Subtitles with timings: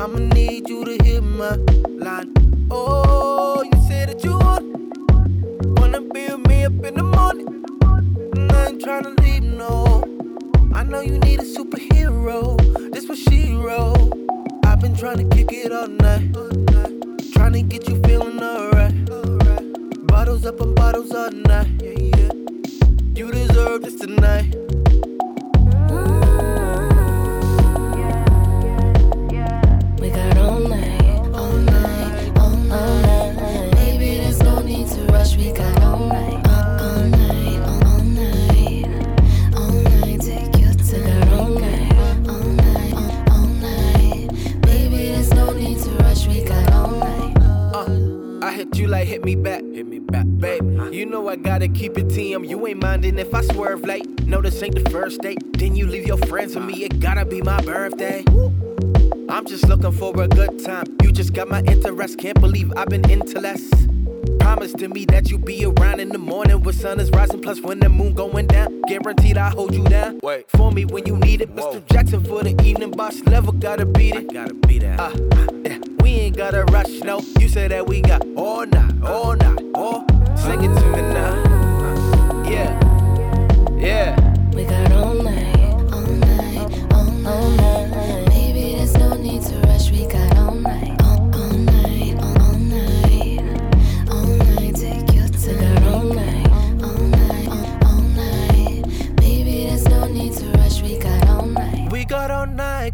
[0.00, 1.56] I'ma need you to hit my
[1.98, 2.32] line.
[2.70, 4.64] Oh, you said that you want
[5.80, 7.64] wanna be with me up in the morning.
[8.36, 10.04] And I ain't tryna leave, no.
[10.72, 12.56] I know you need a superhero.
[12.92, 14.12] This what she wrote.
[14.64, 16.32] I've been trying to kick it all night.
[17.32, 18.94] Trying to get you feeling alright.
[20.06, 21.82] Bottles up and bottles all night.
[23.16, 24.54] You deserve this tonight.
[48.78, 50.62] You like hit me back, hit me back, babe.
[50.92, 52.48] You know I gotta keep it TM.
[52.48, 54.26] You ain't minding if I swerve late.
[54.26, 55.38] No, this ain't the first date.
[55.58, 56.84] Then you leave your friends with me.
[56.84, 58.24] It gotta be my birthday.
[59.28, 60.86] I'm just looking for a good time.
[61.02, 62.18] You just got my interest.
[62.18, 63.68] Can't believe I've been into less.
[64.48, 67.60] Promise to me that you'll be around in the morning when sun is rising, plus
[67.60, 68.80] when the moon going down.
[68.88, 70.20] Guaranteed I'll hold you down.
[70.22, 71.54] Wait for me when you need it.
[71.54, 71.84] Mr.
[71.92, 74.32] Jackson for the evening, boss level gotta beat it.
[74.32, 74.98] gotta beat it.
[74.98, 75.12] Uh,
[75.66, 77.20] yeah, we ain't gotta rush, no.
[77.38, 79.60] You say that we got all night, all night,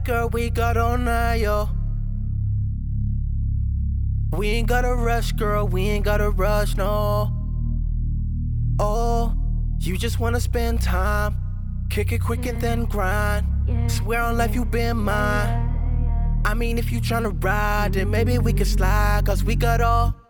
[0.02, 1.68] girl, we got all night, yo.
[4.36, 7.30] We ain't gotta rush, girl, we ain't gotta rush, no.
[8.80, 9.34] Oh,
[9.78, 11.36] you just wanna spend time,
[11.90, 13.46] kick it quick and then grind.
[13.86, 16.40] Swear on life you been mine.
[16.44, 20.23] I mean, if you tryna ride, then maybe we can slide, cause we got all.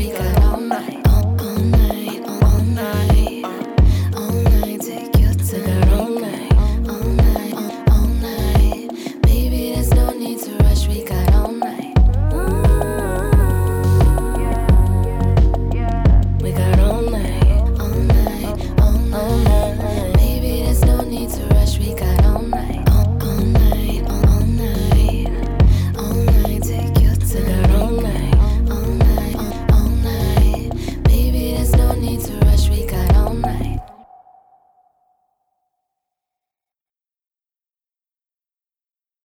[0.00, 0.39] We got